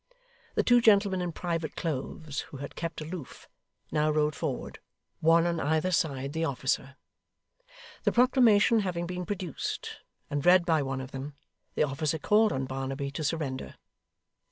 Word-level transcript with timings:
The 0.55 0.63
two 0.63 0.81
gentlemen 0.81 1.21
in 1.21 1.31
private 1.31 1.75
clothes 1.75 2.39
who 2.49 2.57
had 2.57 2.73
kept 2.75 3.01
aloof, 3.01 3.47
now 3.91 4.09
rode 4.09 4.33
forward, 4.35 4.79
one 5.19 5.45
on 5.45 5.59
either 5.59 5.91
side 5.91 6.33
the 6.33 6.43
officer. 6.43 6.95
The 8.01 8.11
proclamation 8.11 8.79
having 8.79 9.05
been 9.05 9.27
produced 9.27 9.99
and 10.27 10.43
read 10.43 10.65
by 10.65 10.81
one 10.81 11.01
of 11.01 11.11
them, 11.11 11.35
the 11.75 11.83
officer 11.83 12.17
called 12.17 12.51
on 12.51 12.65
Barnaby 12.65 13.11
to 13.11 13.23
surrender. 13.23 13.75